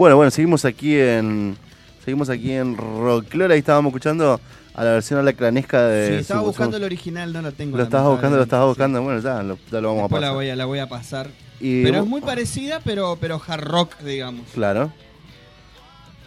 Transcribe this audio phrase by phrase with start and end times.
[0.00, 1.58] Bueno, bueno, seguimos aquí en
[2.02, 4.40] seguimos aquí en Rocklora y estábamos escuchando
[4.72, 7.76] a la versión alacranesca de Sí, estaba su- buscando su- el original, no lo tengo.
[7.76, 10.20] Lo estabas buscando, lo estabas lamentablemente, buscando, bueno, ya lo, ya lo vamos a Después
[10.22, 10.34] la pasar.
[10.36, 11.28] voy a, la voy a pasar.
[11.60, 14.46] Y- Pero es muy parecida, pero, pero hard rock, digamos.
[14.54, 14.90] Claro.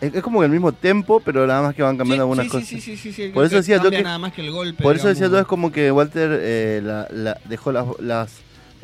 [0.01, 2.45] Es, es como que el mismo tempo, pero nada más que van cambiando Sí, algunas
[2.45, 2.67] sí, cosas.
[2.69, 4.83] sí, sí, sí, sí, Por eso decía yo que- nada más que el golpe.
[4.83, 8.33] Por eso decía yo, es como que Walter eh, la- la- dejó las, las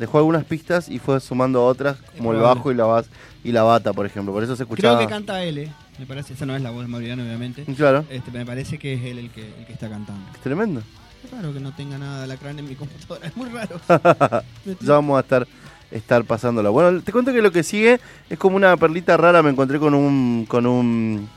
[0.00, 3.10] dejó algunas pistas y fue sumando otras, como el bajo y la bas
[3.44, 4.32] y la bata, por ejemplo.
[4.32, 4.96] Por eso se escuchaba.
[4.96, 5.72] Creo que canta él, eh.
[5.98, 6.32] me parece.
[6.32, 7.64] Esa no es la voz de Mariano, obviamente.
[7.76, 8.06] Claro.
[8.08, 10.22] Este, me parece que es él el que, el que está cantando.
[10.34, 10.82] Es tremendo.
[11.22, 13.26] Es raro que no tenga nada de alacrán en mi computadora.
[13.28, 13.78] Es muy raro.
[14.80, 15.46] ya vamos a estar
[15.90, 16.72] estar pasándolo.
[16.72, 18.00] Bueno, te cuento que lo que sigue
[18.30, 19.42] es como una perlita rara.
[19.42, 21.28] Me encontré con un con un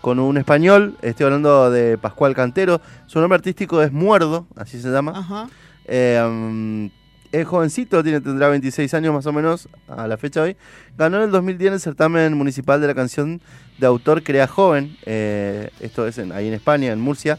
[0.00, 0.96] con un español.
[1.02, 2.80] Estoy hablando de Pascual Cantero.
[3.06, 5.12] Su nombre artístico es Muerdo, así se llama.
[5.14, 5.48] Ajá.
[5.84, 6.88] Eh, um,
[7.32, 10.56] es jovencito, tiene, tendrá 26 años más o menos a la fecha hoy.
[10.98, 13.40] Ganó en el 2010 el certamen municipal de la canción
[13.78, 14.96] de autor Crea Joven.
[15.06, 17.38] eh, esto es ahí en España, en Murcia.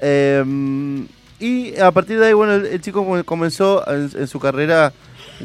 [0.00, 1.06] Eh,
[1.38, 4.92] y a partir de ahí, bueno, el, chico come- comenzó en, su carrera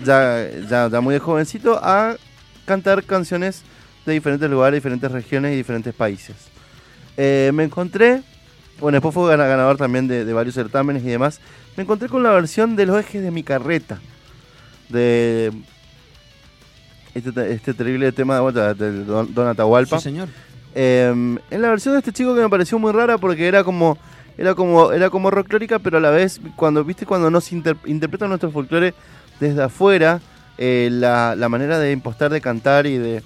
[0.03, 2.15] ya, ya, ya muy jovencito a
[2.65, 3.63] cantar canciones
[4.05, 6.35] de diferentes lugares, diferentes regiones y diferentes países.
[7.15, 8.21] Eh, me encontré,
[8.79, 11.39] bueno, después fue gana- ganador también de varios certámenes y demás.
[11.77, 13.99] Me encontré con la versión de los ejes de mi carreta.
[14.89, 15.51] De
[17.13, 19.97] este, te- este terrible tema de, vuelta del Don, Don Atahualpa.
[19.97, 20.27] Sí, señor.
[20.75, 21.07] Eh,
[21.49, 23.97] en la versión de este chico que me pareció muy rara porque era como
[24.37, 28.29] era como era como folclórica pero a la vez cuando viste cuando nos inter- interpretan
[28.29, 28.93] nuestro folclore
[29.39, 30.19] desde afuera
[30.59, 33.23] eh, la, la manera de impostar de cantar y de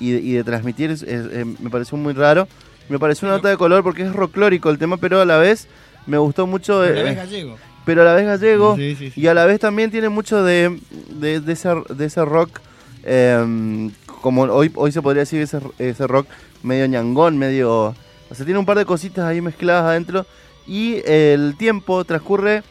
[0.00, 2.48] y de, y de transmitir es- es- eh, me pareció muy raro
[2.88, 5.68] me pareció una nota de color porque es folclórico el tema pero a la vez
[6.06, 7.56] me gustó mucho Pero eh, la vez gallego.
[7.86, 9.20] Pero a la vez gallego Sí, sí, sí.
[9.20, 12.60] y a la vez también tiene mucho de, de, de ese, de ese rock,
[13.04, 16.26] eh, como hoy, hoy se podría decir ese, ese rock
[16.62, 17.94] medio ñangón, medio...
[18.28, 20.26] O sea, tiene un par de cositas ahí mezcladas adentro
[20.66, 22.64] y el tiempo transcurre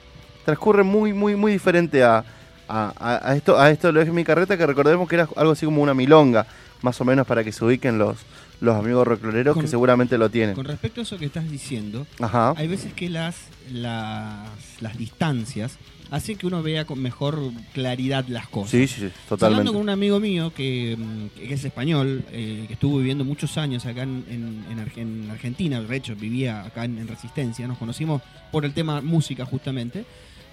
[0.44, 2.24] transcurre muy, muy, muy diferente a,
[2.68, 5.82] a, esto, a esto lo es mi carreta, que recordemos que era algo así como
[5.82, 6.46] una milonga,
[6.82, 8.18] más o menos para que se ubiquen los,
[8.62, 10.56] los amigos rockloreros que seguramente lo tienen.
[10.56, 12.54] Con respecto a eso que estás diciendo, Ajá.
[12.58, 13.36] hay veces que las,
[13.72, 14.48] las,
[14.82, 15.78] las distancias
[16.12, 17.40] hacen que uno vea con mejor
[17.74, 18.72] claridad las cosas.
[18.72, 19.46] Sí, sí, totalmente.
[19.46, 23.58] Hablando con un amigo mío que, mm, que es español, eh, que estuvo viviendo muchos
[23.58, 28.74] años acá en Argentina, de hecho vivía acá en, en Resistencia, nos conocimos por el
[28.74, 30.06] tema música justamente,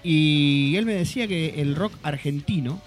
[0.03, 2.81] y él me decía que el rock argentino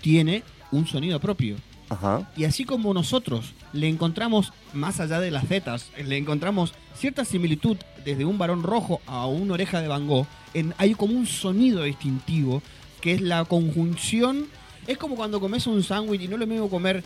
[0.00, 1.56] tiene un sonido propio.
[1.88, 2.28] Ajá.
[2.36, 7.76] Y así como nosotros le encontramos, más allá de las zetas, le encontramos cierta similitud
[8.04, 11.82] desde un varón rojo a una oreja de Van Gogh, en, hay como un sonido
[11.82, 12.62] distintivo
[13.00, 14.46] que es la conjunción.
[14.86, 17.04] Es como cuando comes un sándwich y no es lo mismo comer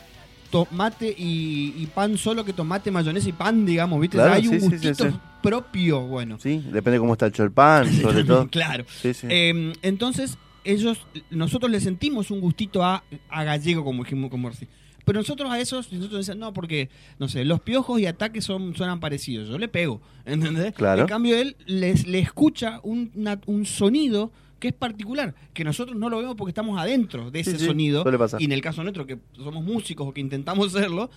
[0.50, 4.16] tomate y, y pan solo que tomate, mayonesa y pan, digamos, ¿viste?
[4.16, 5.16] Claro, hay un sí, sí, sí, gustito sí.
[5.42, 6.38] propio, bueno.
[6.40, 8.48] Sí, depende cómo está hecho el pan, sobre todo.
[8.48, 8.84] claro.
[9.00, 9.26] Sí, sí.
[9.30, 10.98] Eh, entonces, ellos,
[11.30, 14.66] nosotros le sentimos un gustito a, a gallego, como dijimos, como así.
[15.04, 18.76] Pero nosotros a esos, nosotros dicen, no, porque, no sé, los piojos y ataques son,
[18.76, 19.48] suenan parecidos.
[19.48, 20.72] Yo le pego, ¿entendés?
[20.74, 21.02] Claro.
[21.02, 25.96] En cambio, él les, le escucha un, una- un sonido que es particular, que nosotros
[25.96, 28.04] no lo vemos porque estamos adentro de ese sí, sonido.
[28.38, 31.08] Y en el caso nuestro, que somos músicos o que intentamos serlo,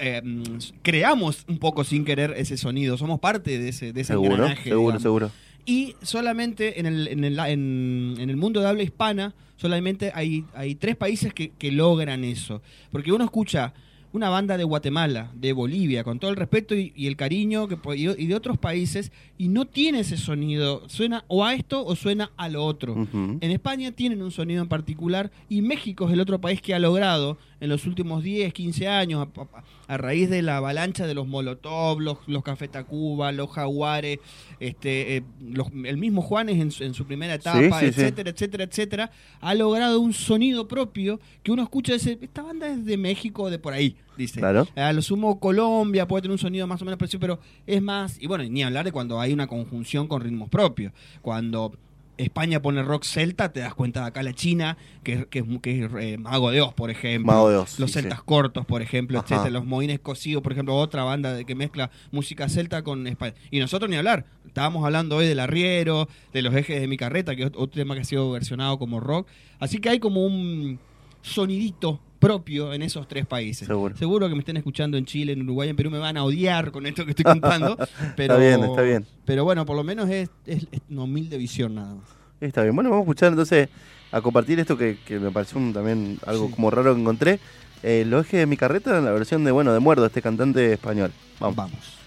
[0.00, 0.42] eh, mm,
[0.82, 2.98] creamos un poco sin querer ese sonido.
[2.98, 5.02] Somos parte de ese, de ese Seguro, engranaje, seguro, digamos.
[5.02, 5.30] seguro.
[5.66, 10.44] Y solamente en el, en el, en, en el mundo de habla hispana, solamente hay,
[10.54, 12.60] hay tres países que, que logran eso.
[12.90, 13.72] Porque uno escucha
[14.12, 17.76] una banda de Guatemala, de Bolivia, con todo el respeto y, y el cariño que,
[17.96, 20.88] y de otros países, y no tiene ese sonido.
[20.88, 23.08] Suena o a esto o suena a lo otro.
[23.12, 26.78] En España tienen un sonido en particular y México es el otro país que ha
[26.78, 31.12] logrado en los últimos 10, 15 años, a, a- a raíz de la avalancha de
[31.14, 34.18] los Molotov, los, los Café Tacuba, los Jaguares,
[34.60, 37.86] este, eh, los- el mismo Juanes en su, en su primera etapa, sí, sí.
[37.86, 42.68] etcétera, etcétera, etcétera, ha logrado un sonido propio que uno escucha y dice, esta banda
[42.68, 44.40] es de México o de por ahí, dice.
[44.40, 44.66] Claro.
[44.76, 48.16] A lo sumo Colombia puede tener un sonido más o menos parecido, pero es más,
[48.22, 50.92] y bueno, ni hablar de cuando hay una conjunción con ritmos propios.
[51.20, 51.74] Cuando
[52.16, 55.44] España pone rock celta, te das cuenta de acá la China, que, es- que es,
[55.60, 57.32] que es, eh, Mago de Oz, por ejemplo.
[57.32, 58.24] Mago de Oz, Los sí, celtas sí.
[58.26, 59.26] cortos, por ejemplo, Ajá.
[59.26, 59.50] etcétera.
[59.50, 63.34] Los moines cocidos, por ejemplo, otra banda de, que mezcla música celta con España.
[63.50, 64.26] Y nosotros ni hablar.
[64.46, 67.94] Estábamos hablando hoy del arriero, de los ejes de mi carreta, que es otro tema
[67.94, 69.26] que ha sido versionado como rock.
[69.58, 70.78] Así que hay como un
[71.22, 73.66] sonidito propio en esos tres países.
[73.66, 74.28] Seguro.
[74.28, 76.86] que me estén escuchando en Chile, en Uruguay, en Perú, me van a odiar con
[76.86, 77.76] esto que estoy contando.
[78.16, 79.06] pero, Está bien, está bien.
[79.24, 82.04] Pero bueno, por lo menos es, es, es una humilde visión nada más.
[82.40, 82.74] Está bien.
[82.74, 83.68] Bueno, vamos a escuchar entonces
[84.12, 86.52] a compartir esto que, que me pareció un- también algo Sí.
[86.54, 87.38] como raro que encontré.
[87.82, 90.72] Eh, lo eje de mi carreta en la versión de, bueno, de Muerdo, este cantante
[90.72, 91.12] español.
[91.40, 91.56] Vamos.
[91.56, 91.98] Vamos.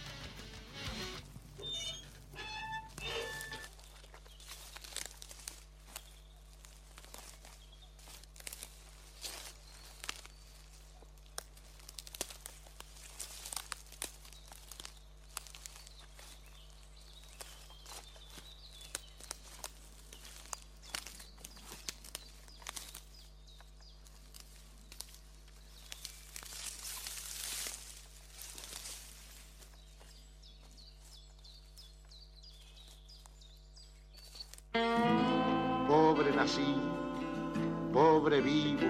[37.97, 38.87] Pobre vivo.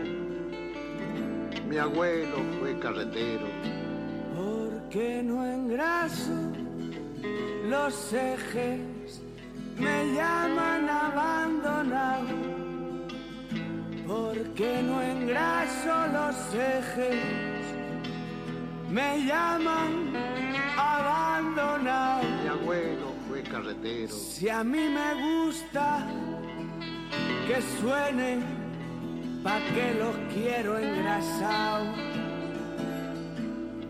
[1.69, 3.47] Mi abuelo fue carretero.
[4.35, 6.35] Porque no engraso
[7.69, 9.21] los ejes,
[9.77, 12.35] me llaman abandonado.
[14.05, 17.63] Porque no engraso los ejes,
[18.89, 19.91] me llaman
[20.77, 22.23] abandonado.
[22.43, 24.13] Mi abuelo fue carretero.
[24.13, 26.05] Si a mí me gusta
[27.47, 28.66] que suene,
[29.47, 31.95] pa' que los quiero engrasados.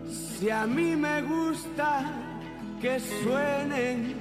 [0.08, 2.04] Si a mí me gusta
[2.80, 4.14] que suenen,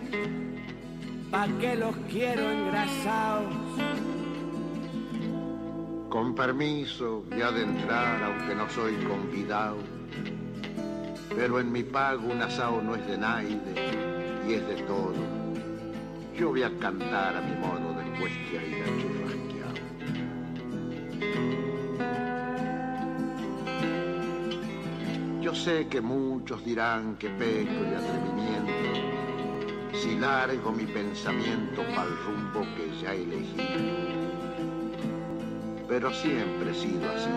[1.30, 3.54] pa' que los quiero engrasados.
[6.10, 9.78] Con permiso voy a adentrar, aunque no soy convidado.
[11.36, 13.74] Pero en mi pago un asado no es de naide
[14.48, 15.14] y es de todo.
[16.36, 19.17] Yo voy a cantar a mi modo después que haya churrasqueado.
[25.42, 29.18] Yo sé que muchos dirán que peco de atrevimiento
[29.94, 34.08] si largo mi pensamiento para el rumbo que ya elegí
[35.88, 37.30] pero siempre he sido así.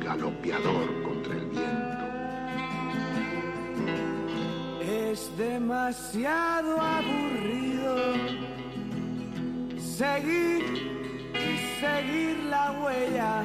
[0.00, 2.06] Galopeador contra el viento.
[4.82, 7.96] Es demasiado aburrido
[9.96, 10.62] seguir
[11.32, 13.42] y seguir la huella.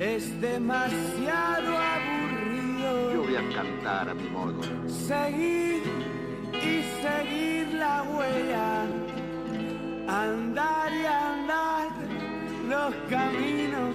[0.00, 4.62] Es demasiado Yo aburrido voy a cantar a mi modo.
[4.88, 5.82] seguir
[6.52, 8.86] y seguir la huella.
[10.08, 11.88] Andar y andar
[12.68, 13.94] los caminos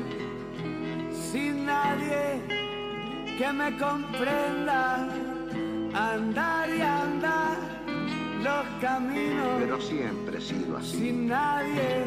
[1.31, 2.41] sin nadie
[3.39, 5.07] que me comprenda.
[5.95, 7.72] Andar y andar
[8.83, 10.97] Pero siempre he sido así.
[10.97, 12.03] sin nadie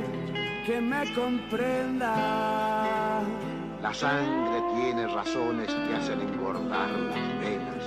[0.67, 2.13] que me comprenda.
[3.81, 7.83] La sangre tiene razones que hacen engordar las venas.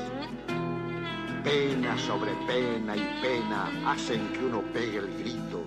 [1.44, 5.64] Pena sobre pena y pena hacen que uno pegue el grito.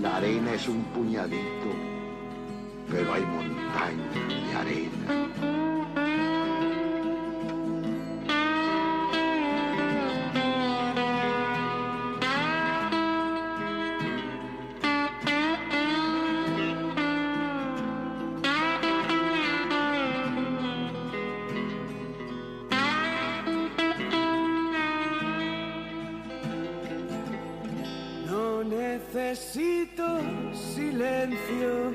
[0.00, 1.70] La arena es un puñadito,
[2.88, 5.63] pero hay montañas de arena.
[29.14, 30.18] Necesito
[30.52, 31.92] silencio.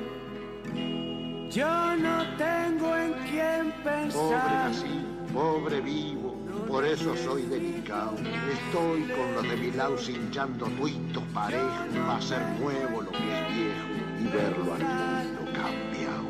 [1.50, 4.70] Yo no tengo en quién Pobre pensar.
[4.70, 6.34] nací, pobre vivo,
[6.66, 8.14] por eso soy delicado.
[8.16, 13.54] Estoy con los de mi lado hinchando tuitos parejos para hacer nuevo lo que es
[13.54, 16.24] viejo y verlo al mundo cambiado.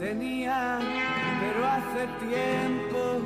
[0.00, 0.80] Tenía,
[1.38, 3.20] pero hace tiempo.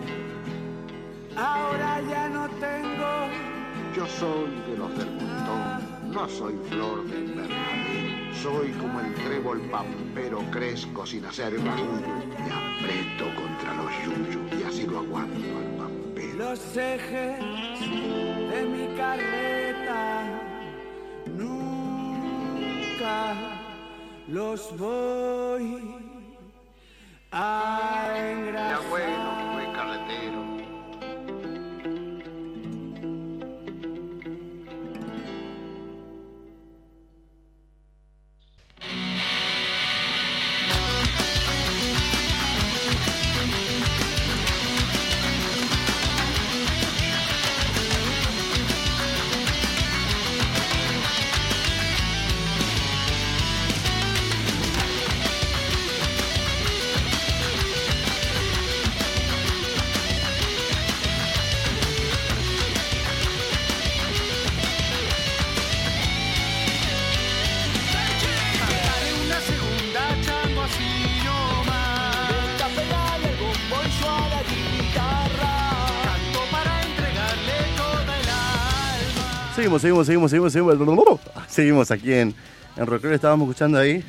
[1.38, 3.48] Ahora ya no tengo.
[3.96, 5.77] Yo soy de los del montón,
[6.18, 8.34] no soy flor de invernadero.
[8.42, 14.62] Soy como el trébol pampero, crezco sin hacer barullo y aprieto contra los yuyos y
[14.64, 16.38] así lo aguanto al pampero.
[16.38, 17.38] Los ejes
[18.50, 20.24] de mi carreta
[21.36, 23.34] nunca
[24.26, 25.94] los voy
[27.30, 29.37] a engrasar.
[79.68, 81.20] Seguimos, seguimos, seguimos, seguimos, seguimos.
[81.46, 82.34] Seguimos aquí en,
[82.76, 83.14] en Rockero.
[83.14, 84.02] Estábamos escuchando ahí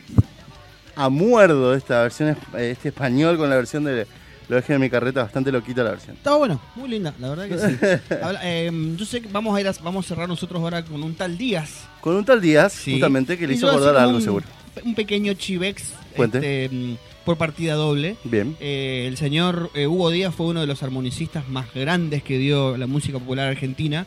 [0.95, 4.07] a muerdo esta versión, eh, este español con la versión de
[4.47, 6.15] Lo dejé en mi carreta, bastante loquita la versión.
[6.15, 8.13] Estaba bueno, muy linda, la verdad que sí.
[8.23, 11.03] Habla- eh, yo sé que vamos a ir a, vamos a cerrar nosotros ahora con
[11.03, 11.81] un tal Díaz.
[11.99, 12.93] Con un tal Díaz, Sí.
[12.93, 14.45] justamente, que le hizo acordar algo, un- seguro.
[14.85, 16.93] Un pequeño chivex este, mm,
[17.25, 18.15] por partida doble.
[18.23, 18.55] Bien.
[18.61, 22.77] Eh, el señor eh, Hugo Díaz fue uno de los armonicistas más grandes que dio
[22.77, 24.05] la música popular argentina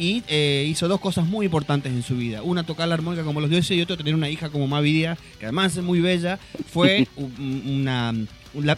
[0.00, 2.42] y eh, hizo dos cosas muy importantes en su vida.
[2.42, 5.18] Una, tocar la armónica como los dioses y otro, tener una hija como Mavi Díaz,
[5.38, 6.38] que además es muy bella.
[6.72, 8.14] Fue un- una,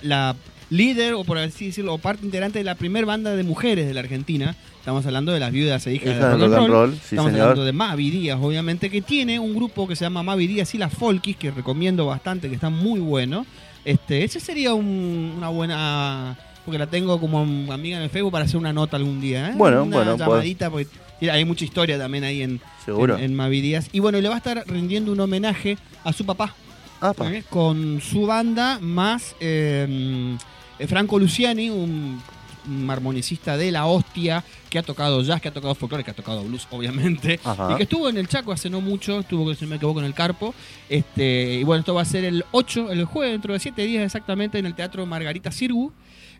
[0.02, 0.34] la,
[0.68, 3.94] líder, o por así decirlo, o parte integrante de la primera banda de mujeres de
[3.94, 4.56] la Argentina.
[4.78, 6.92] Estamos hablando de las viudas e hijas de rock and roll.
[6.94, 7.42] sí, Estamos señor.
[7.50, 10.78] hablando de Mavi Díaz, obviamente, que tiene un grupo que se llama Mavi Díaz y
[10.78, 13.46] las Folkis, que recomiendo bastante, que está muy bueno.
[13.84, 16.36] Este, ese sería un- una buena.
[16.64, 17.40] Porque la tengo como
[17.72, 19.50] amiga en el Facebook para hacer una nota algún día.
[19.50, 19.52] ¿eh?
[19.56, 20.88] Bueno, una bueno, llamadita, porque
[21.20, 23.16] mira, hay mucha historia también ahí en, Seguro.
[23.18, 23.88] en, en Mavi Díaz.
[23.92, 26.54] Y bueno, le va a estar rindiendo un homenaje a su papá.
[27.00, 27.32] Apa.
[27.32, 27.44] ¿eh?
[27.50, 30.36] Con su banda más eh,
[30.78, 32.22] eh, Franco Luciani, un,
[32.68, 36.14] un armonicista de la hostia que ha tocado jazz, que ha tocado folclore, que ha
[36.14, 37.40] tocado blues, obviamente.
[37.44, 37.72] Ajá.
[37.72, 40.14] Y que estuvo en el Chaco hace no mucho, estuvo, si me equivoco, en el
[40.14, 40.54] Carpo.
[40.88, 44.04] Este, y bueno, esto va a ser el 8, el jueves, dentro de 7 días
[44.04, 45.92] exactamente, en el Teatro Margarita Sirgu.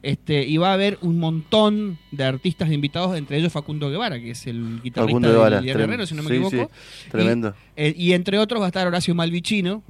[0.03, 4.33] Este, y va a haber un montón de artistas invitados, entre ellos Facundo Guevara, que
[4.33, 6.71] es el guitarrista Facundo de Guevara, Herrero, si no me sí, equivoco.
[6.75, 7.55] sí, tremendo.
[7.77, 9.85] Y, eh, y entre otros va a estar Horacio Malvicino,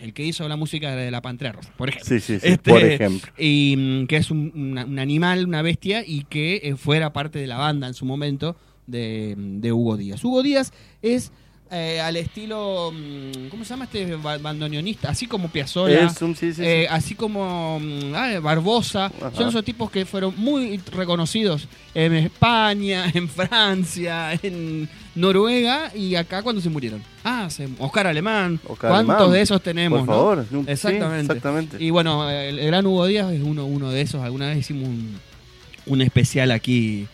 [0.00, 2.08] el que hizo la música de la Pantera Rosa, por ejemplo.
[2.08, 3.30] Sí, sí, sí, Este, por ejemplo.
[3.38, 7.38] Y mm, que es un, una- un animal, una bestia, y que eh, fuera parte
[7.38, 10.24] de la banda en su momento de, de Hugo Díaz.
[10.24, 11.30] Hugo Díaz es
[11.70, 15.10] eh, al estilo, mm, ¿cómo se llama este ba- bandoneonista?
[15.10, 16.06] Así como Piazzolla.
[16.06, 16.62] Es un, sí, sí, sí.
[16.64, 19.30] Eh, así como mm, ah, Barbosa, Ajá.
[19.34, 26.42] son esos tipos que fueron muy reconocidos en España, en Francia, en Noruega y acá
[26.42, 27.02] cuando se murieron.
[27.24, 28.60] Ah, se- Oscar Alemán.
[28.66, 29.98] Oscar ¿Cuántos Alemán, de esos tenemos?
[30.00, 30.46] Por favor.
[30.50, 31.20] no- Exactamente.
[31.32, 31.76] exactamente.
[31.84, 34.22] Y bueno, el, el gran Hugo Díaz es uno, uno de esos.
[34.22, 35.16] Alguna vez hicimos un,
[35.86, 37.06] un especial aquí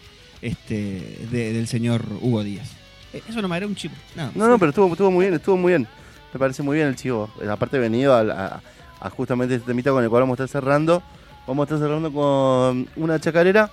[0.42, 2.68] este, de- del señor Hugo Díaz.
[3.14, 3.94] Eh, Eso no me era un chivo.
[4.16, 5.86] No, no, pero estuvo, estuvo muy bien, estuvo muy bien.
[6.32, 7.30] Me parece muy bien el chivo.
[7.40, 8.60] Eh, Aparte venido a,
[9.00, 11.02] a justamente este temita con el cual vamos a estar cerrando.
[11.46, 13.70] Vamos a estar cerrando con una chacarera.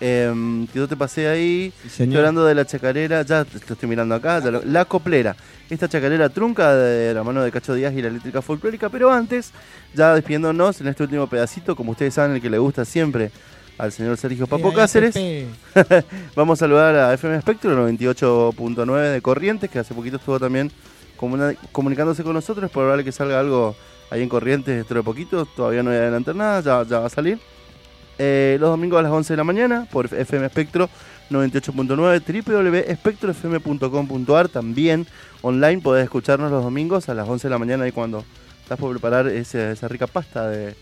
[0.00, 1.72] em, que yo te pasé ahí.
[1.82, 5.34] Sí, Estoy hablando de la chacarera, ya te estoy mirando acá, ya lo- la coplera.
[5.68, 9.50] Esta chacarera trunca de la mano de Cacho Díaz y la eléctrica folclórica, pero antes,
[9.94, 13.32] ya despidiéndonos en este último pedacito, como ustedes saben, el que le gusta siempre
[13.78, 15.14] al señor Sergio Papo Cáceres.
[16.36, 20.70] Vamos a saludar a FM Spectrum 98.9 de Corrientes, que hace poquito estuvo también
[21.72, 22.66] comunicándose con nosotros.
[22.66, 23.74] Es probable que salga algo
[24.10, 25.46] ahí en Corrientes dentro de poquito.
[25.46, 27.38] Todavía no voy a adelantar nada, ya, ya va a salir.
[28.20, 30.88] Eh, los domingos a las 11 de la mañana por FM Espectro
[31.30, 34.48] 98.9, www.espectrofm.com.ar.
[34.48, 35.06] También
[35.42, 38.24] online podés escucharnos los domingos a las 11 de la mañana, ahí cuando
[38.62, 40.74] estás por preparar ese- esa rica pasta de.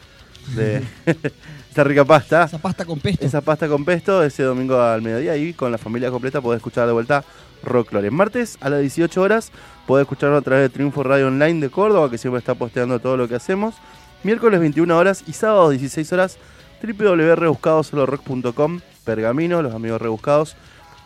[0.55, 0.83] De
[1.71, 2.45] esa rica pasta.
[2.45, 3.25] Esa pasta con pesto.
[3.25, 6.87] Esa pasta con pesto ese domingo al mediodía y con la familia completa podés escuchar
[6.87, 7.25] de vuelta
[7.63, 8.11] Rocklore.
[8.11, 9.51] Martes a las 18 horas
[9.87, 13.17] podés escucharlo a través de Triunfo Radio Online de Córdoba, que siempre está posteando todo
[13.17, 13.75] lo que hacemos.
[14.23, 16.39] Miércoles 21 horas y sábado 16 horas
[16.83, 20.57] www.rebuscadosolorock.com Pergamino, los amigos rebuscados.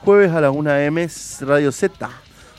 [0.00, 0.96] Jueves a la 1 am
[1.40, 2.10] Radio Z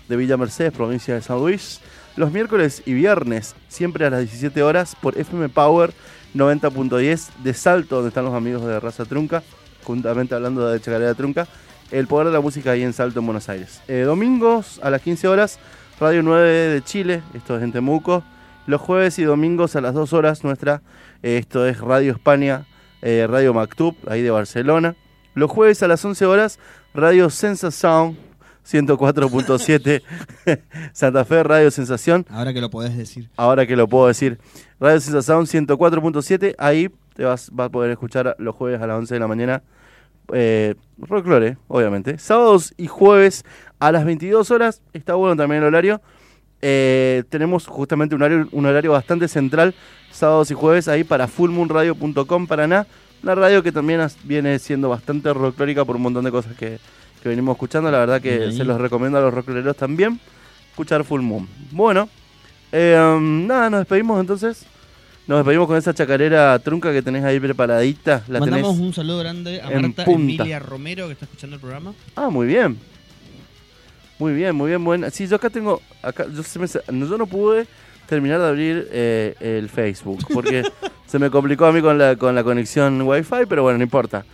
[0.07, 1.81] de Villa Mercedes, provincia de San Luis.
[2.17, 5.93] Los miércoles y viernes, siempre a las 17 horas, por FM Power
[6.35, 9.43] 90.10 de Salto, donde están los amigos de Raza Trunca,
[9.83, 11.47] juntamente hablando de Chacarera Trunca.
[11.89, 13.81] El poder de la música ahí en Salto, en Buenos Aires.
[13.87, 15.59] Eh, domingos a las 15 horas,
[16.01, 18.23] Radio 9 de Chile, esto es en Temuco.
[18.67, 20.81] Los jueves y domingos a las 2 horas, nuestra,
[21.23, 22.65] eh, esto es Radio España,
[23.01, 24.95] eh, Radio Mactub, ahí de Barcelona.
[25.33, 26.59] Los jueves a las 11 horas,
[26.93, 28.30] Radio Sensa Sound
[28.65, 30.01] 104.7
[30.93, 32.25] Santa Fe, Radio Sensación.
[32.29, 33.29] Ahora que lo podés decir.
[33.37, 34.39] Ahora que lo puedo decir.
[34.79, 39.13] Radio Sensación 104.7, ahí te vas, vas a poder escuchar los jueves a las 11
[39.13, 39.63] de la mañana.
[40.33, 42.17] Eh, Rocklore, obviamente.
[42.17, 43.43] Sábados y jueves
[43.79, 46.01] a las 22 horas, está bueno también el horario.
[46.61, 49.73] Eh, tenemos justamente un horario, un horario bastante central,
[50.11, 52.85] sábados y jueves, ahí para fullmoonradio.com Paraná.
[53.23, 56.79] La radio que también viene siendo bastante rocklórica por un montón de cosas que,
[57.21, 57.91] que venimos escuchando.
[57.91, 58.57] La verdad que ahí.
[58.57, 60.19] se los recomiendo a los rockleros también.
[60.69, 61.47] Escuchar Full Moon.
[61.71, 62.09] Bueno,
[62.71, 64.65] eh, um, nada, nos despedimos entonces.
[65.27, 68.23] Nos despedimos con esa chacarera trunca que tenés ahí preparadita.
[68.27, 68.87] La Mandamos tenés.
[68.87, 70.21] un saludo grande a Marta punta.
[70.43, 71.93] Emilia Romero, que está escuchando el programa.
[72.15, 72.77] Ah, muy bien.
[74.17, 75.09] Muy bien, muy bien, buena.
[75.09, 77.65] Sí, yo acá tengo, acá, yo, se me yo no pude
[78.07, 80.63] terminar de abrir eh, el Facebook porque
[81.07, 84.25] se me complicó a mí con la, con la conexión Wi-Fi, pero bueno, no importa.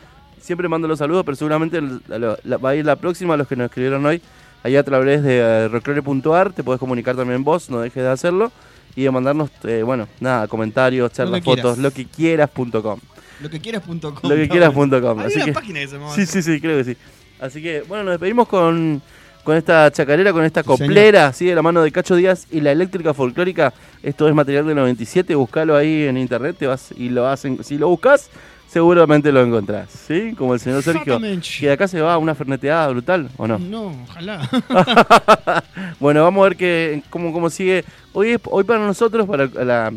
[0.42, 3.38] Siempre mando los saludos, pero seguramente el- la- la- va a ir la próxima a
[3.38, 4.22] los que nos escribieron hoy.
[4.64, 8.52] Ahí a través de rockcore.ar te puedes comunicar también vos, no dejes de hacerlo.
[8.96, 13.00] Y de mandarnos, eh, bueno, nada, comentarios, charlas, fotos, lo que quieras.com.
[13.40, 14.16] Lo que quieras.com.
[14.24, 15.20] Lo que quieras.com.
[15.20, 16.98] Hay Así una que, página que se llama Sí, sí, sí, creo que sí.
[17.40, 19.00] Así que, bueno, nos despedimos con,
[19.44, 20.80] con esta chacarera, con esta Sí, señor.
[20.80, 23.72] coplera, así de la mano de Cacho Díaz y la eléctrica folclórica.
[24.02, 27.64] Esto es material del 97, buscalo ahí en internet te vas y lo hacen.
[27.64, 28.32] Si lo buscas,
[28.68, 30.34] seguramente lo encontrás, ¿sí?
[30.38, 33.58] Como el señor Sergio, que de acá se va a una ferneteada brutal, ¿o no?
[33.60, 34.48] No, ojalá.
[36.00, 37.84] Bueno, vamos a ver que, cómo, cómo sigue.
[38.14, 39.92] Hoy, es- hoy para nosotros, para la,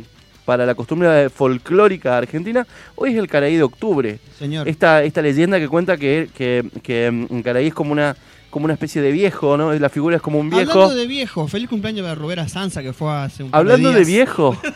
[0.45, 4.19] para la costumbre folclórica argentina, hoy es el Caraí de octubre.
[4.39, 4.67] Señor.
[4.69, 8.17] esta, esta leyenda que cuenta que, que, que mm, Caraí es como una,
[8.51, 9.73] como una especie de viejo, ¿no?
[9.73, 10.73] La figura es como un viejo.
[10.73, 13.97] Hablando de viejo, feliz cumpleaños para Rubera Sansa, que fue hace un par Hablando de
[14.05, 14.07] días.
[14.09, 14.57] viejo.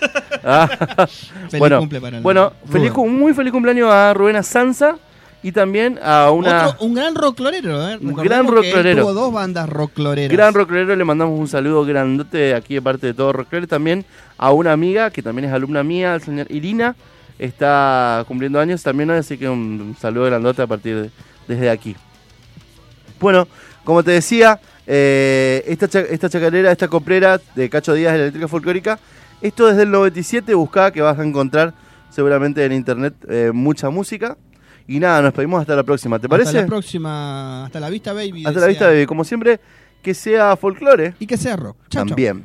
[0.47, 4.99] Ah, Feliz bueno, cumple para el bueno feliz, muy feliz cumpleaños a Rubén Sansa
[5.43, 7.97] y también a una Otro- un gran rocklorero, ¿eh?
[7.99, 9.03] Un gran rocklorero.
[9.05, 10.31] Tuvo dos bandas rockloreras.
[10.37, 10.95] gran rocklero.
[10.97, 13.67] Le mandamos un saludo grandote aquí de parte de todo rocklero.
[13.67, 14.05] También
[14.37, 16.95] a una amiga que también es alumna mía, el señor Irina.
[17.39, 21.11] Está cumpliendo años también, así que un saludo grandote a partir de,
[21.49, 21.97] desde aquí.
[23.25, 23.49] Bueno,
[23.85, 28.25] como te decía, eh, esta, cha- esta chacarera, esta coprera de Cacho Díaz de la
[28.25, 28.99] Eléctrica Folclórica,
[29.41, 31.73] esto desde el 97, buscá que vas a encontrar
[32.11, 34.37] seguramente en internet eh, mucha música.
[34.87, 36.51] Y nada, nos pedimos hasta la próxima, ¿te parece?
[36.51, 37.65] Hasta la próxima.
[37.65, 38.45] Hasta la vista, baby.
[38.45, 39.07] Hasta la vista, baby.
[39.07, 39.59] Como siempre,
[40.03, 41.79] que sea folclore Y que sea rock.
[41.89, 42.05] Chao.
[42.05, 42.45] también.